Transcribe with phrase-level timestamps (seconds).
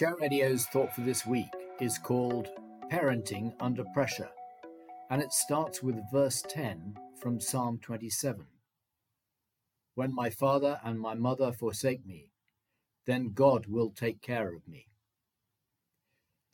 [0.00, 2.48] Share Radio's thought for this week is called
[2.90, 4.30] Parenting Under Pressure,
[5.10, 8.46] and it starts with verse 10 from Psalm 27.
[9.96, 12.30] When my father and my mother forsake me,
[13.04, 14.86] then God will take care of me.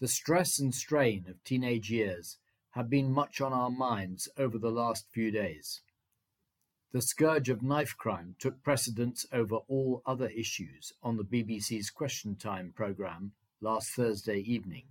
[0.01, 2.39] The stress and strain of teenage years
[2.71, 5.83] have been much on our minds over the last few days.
[6.97, 12.37] The scourge of knife crime took precedence over all other issues on the BBC's Question
[12.37, 14.85] Time programme last Thursday evening.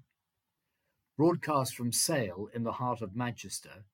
[1.17, 3.85] Broadcast from Sale in the heart of Manchester,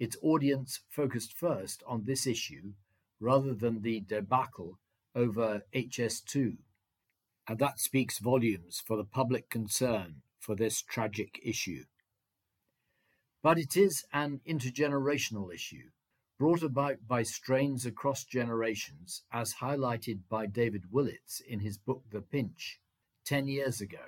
[0.00, 2.72] its audience focused first on this issue
[3.20, 4.80] rather than the debacle
[5.14, 6.56] over HS2.
[7.46, 11.84] And that speaks volumes for the public concern for this tragic issue.
[13.40, 15.90] But it is an intergenerational issue
[16.42, 22.20] brought about by strains across generations, as highlighted by David Willetts in his book The
[22.20, 22.80] Pinch
[23.24, 24.06] 10 years ago.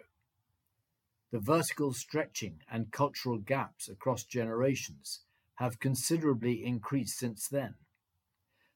[1.31, 5.21] The vertical stretching and cultural gaps across generations
[5.59, 7.77] have considerably increased since then,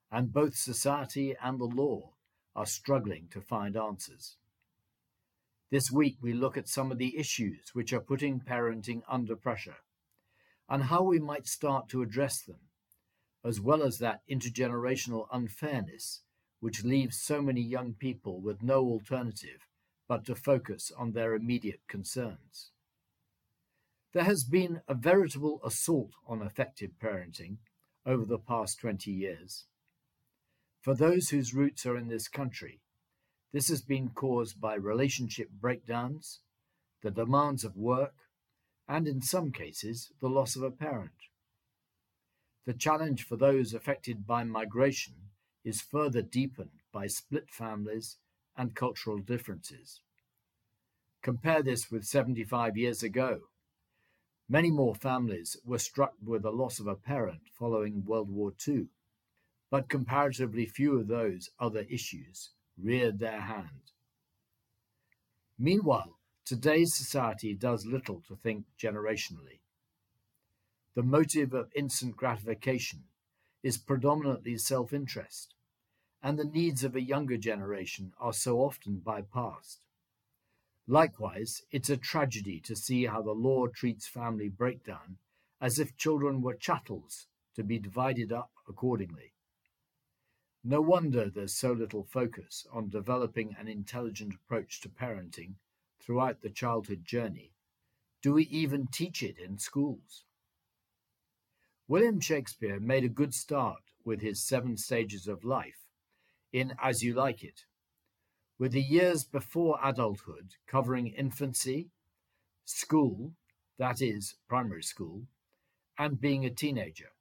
[0.09, 2.13] and both society and the law
[2.55, 4.37] are struggling to find answers.
[5.69, 9.79] This week, we look at some of the issues which are putting parenting under pressure
[10.69, 12.61] and how we might start to address them
[13.45, 16.23] as well as that intergenerational unfairness
[16.61, 19.67] which leaves so many young people with no alternative
[20.09, 22.73] but to focus on their immediate concerns.
[24.13, 27.59] There has been a veritable assault on effective parenting
[28.07, 29.67] over the past 20 years.
[30.81, 32.81] For those whose roots are in this country,
[33.53, 36.41] this has been caused by relationship breakdowns,
[37.03, 38.15] the demands of work,
[38.89, 41.13] and in some cases, the loss of a parent.
[42.69, 45.15] The challenge for those affected by migration
[45.65, 48.19] is further deepened by split families
[48.59, 50.03] and cultural differences.
[51.23, 53.41] Compare this with 75 years ago.
[54.51, 58.89] Many more families were struck with the loss of a parent following World War II,
[59.71, 63.93] but comparatively few of those other issues reared their hand.
[65.59, 69.61] Meanwhile, today's society does little to think generationally.
[70.99, 73.05] The motive of instant gratification
[73.63, 75.55] is predominantly self interest,
[76.21, 79.79] and the needs of a younger generation are so often bypassed.
[80.89, 85.19] Likewise, it's a tragedy to see how the law treats family breakdown
[85.61, 89.35] as if children were chattels to be divided up accordingly.
[90.65, 95.59] No wonder there's so little focus on developing an intelligent approach to parenting
[96.01, 97.53] throughout the childhood journey.
[98.21, 100.25] Do we even teach it in schools?
[101.91, 105.89] William Shakespeare made a good start with his seven stages of life
[106.53, 107.63] in As You Like It,
[108.59, 111.89] with the years before adulthood covering infancy,
[112.67, 113.33] school,
[113.79, 115.23] that is, primary school,
[115.99, 117.13] and being a teenager.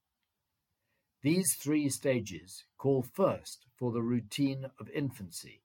[1.21, 5.61] These three stages call first for the routine of infancy,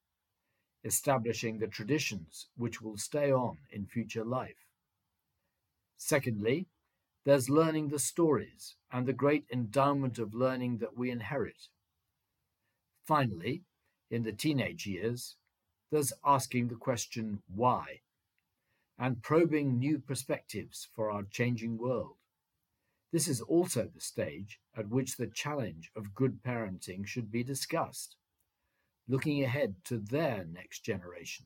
[0.85, 4.65] establishing the traditions which will stay on in future life.
[5.97, 6.67] Secondly,
[7.25, 11.67] there's learning the stories and the great endowment of learning that we inherit.
[13.05, 13.63] Finally,
[14.11, 15.37] in the teenage years,
[15.91, 18.01] there's asking the question why
[18.99, 22.15] and probing new perspectives for our changing world.
[23.11, 28.15] This is also the stage at which the challenge of good parenting should be discussed,
[29.07, 31.45] looking ahead to their next generation.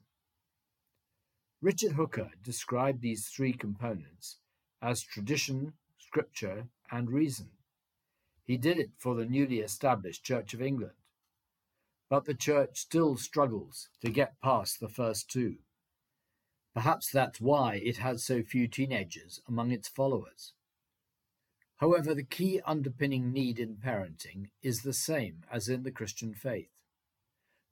[1.62, 4.38] Richard Hooker described these three components
[4.82, 7.50] as tradition, scripture, and reason.
[8.44, 10.94] He did it for the newly established Church of England.
[12.10, 15.58] But the Church still struggles to get past the first two.
[16.74, 20.54] Perhaps that's why it has so few teenagers among its followers.
[21.78, 26.70] However, the key underpinning need in parenting is the same as in the Christian faith.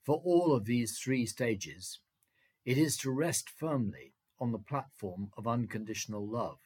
[0.03, 1.99] For all of these three stages,
[2.65, 6.59] it is to rest firmly on the platform of unconditional love.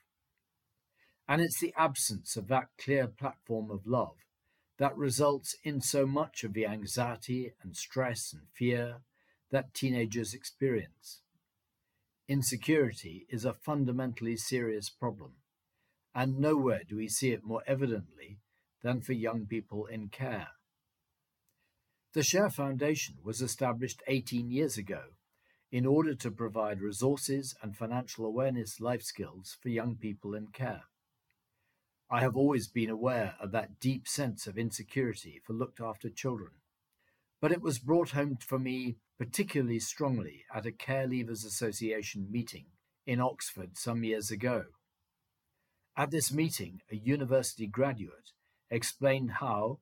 [1.29, 4.15] And it's the absence of that clear platform of love
[4.79, 9.01] that results in so much of the anxiety and stress and fear
[9.51, 11.21] that teenagers experience.
[12.27, 15.33] Insecurity is a fundamentally serious problem,
[16.15, 18.39] and nowhere do we see it more evidently
[18.81, 20.49] than for young people in care.
[22.13, 25.03] The Share Foundation was established 18 years ago
[25.71, 30.85] in order to provide resources and financial awareness life skills for young people in care.
[32.11, 36.51] I have always been aware of that deep sense of insecurity for looked after children.
[37.39, 42.65] But it was brought home for me particularly strongly at a Care Leavers Association meeting
[43.05, 44.63] in Oxford some years ago.
[45.95, 48.31] At this meeting, a university graduate
[48.71, 49.79] explained how,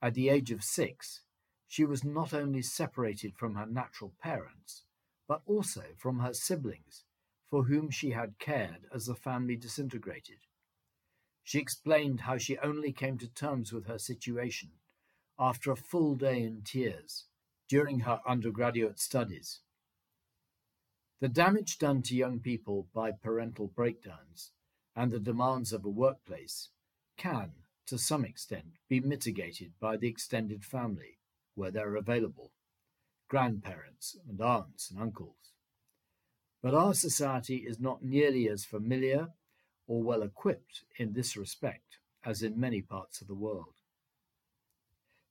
[0.00, 1.22] at the age of six,
[1.66, 4.84] she was not only separated from her natural parents,
[5.26, 7.04] but also from her siblings,
[7.50, 10.38] for whom she had cared as the family disintegrated.
[11.48, 14.72] She explained how she only came to terms with her situation
[15.38, 17.24] after a full day in tears
[17.70, 19.60] during her undergraduate studies.
[21.20, 24.52] The damage done to young people by parental breakdowns
[24.94, 26.68] and the demands of a workplace
[27.16, 27.52] can,
[27.86, 31.16] to some extent, be mitigated by the extended family,
[31.54, 32.52] where they're available
[33.26, 35.54] grandparents and aunts and uncles.
[36.62, 39.28] But our society is not nearly as familiar
[39.88, 43.74] or well equipped in this respect as in many parts of the world.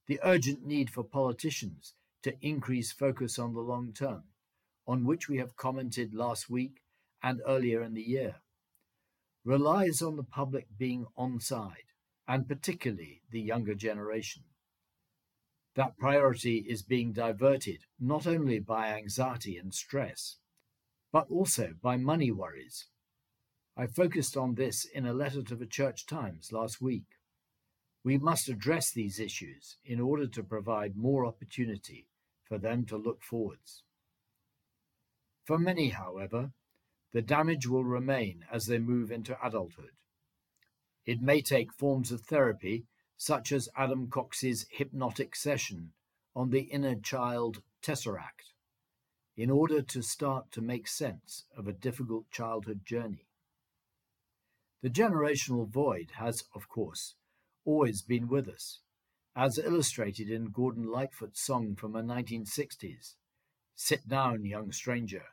[0.08, 1.94] The urgent need for politicians
[2.24, 4.24] to increase focus on the long term,
[4.86, 6.82] on which we have commented last week
[7.22, 8.38] and earlier in the year,
[9.46, 11.94] relies on the public being on side,
[12.28, 14.44] and particularly the younger generation.
[15.76, 20.38] That priority is being diverted not only by anxiety and stress,
[21.12, 22.88] but also by money worries.
[23.80, 27.06] I focused on this in a letter to the Church Times last week.
[28.04, 32.08] We must address these issues in order to provide more opportunity
[32.44, 33.84] for them to look forwards.
[35.46, 36.54] For many, however,
[37.14, 39.92] the damage will remain as they move into adulthood.
[41.06, 42.86] It may take forms of therapy,
[43.16, 45.92] such as Adam Cox's hypnotic session
[46.36, 48.54] on the inner child tesseract,
[49.36, 53.27] in order to start to make sense of a difficult childhood journey.
[54.82, 57.16] The generational void has, of course,
[57.66, 58.82] always been with us
[59.38, 63.14] as illustrated in Gordon Lightfoot's song from the 1960s,
[63.76, 65.26] Sit Down, Young Stranger.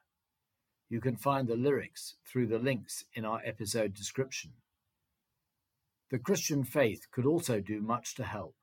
[0.91, 4.52] You can find the lyrics through the links in our episode description.
[6.11, 8.55] The Christian faith could also do much to help,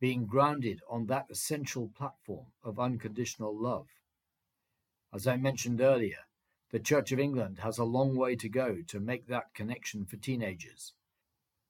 [0.00, 3.88] being grounded on that essential platform of unconditional love.
[5.12, 6.28] As I mentioned earlier,
[6.70, 10.16] the Church of England has a long way to go to make that connection for
[10.16, 10.94] teenagers.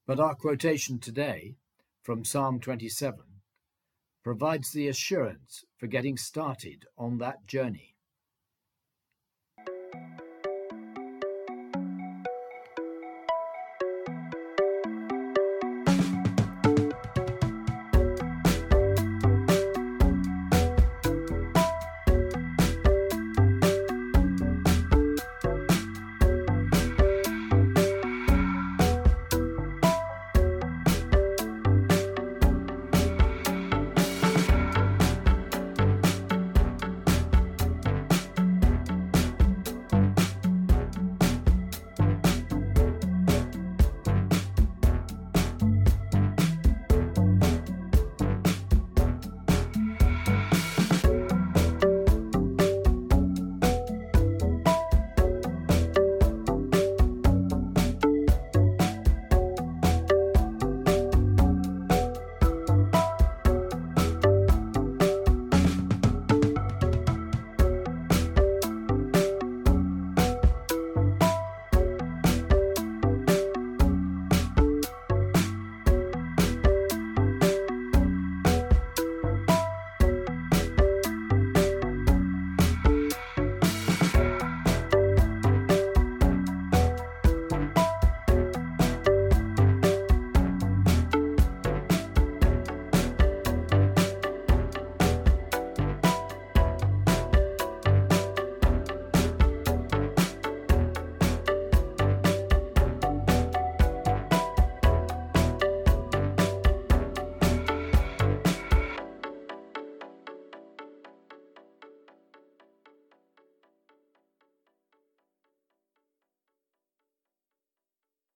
[0.07, 1.57] But our quotation today
[2.03, 3.19] from Psalm 27
[4.23, 7.95] provides the assurance for getting started on that journey.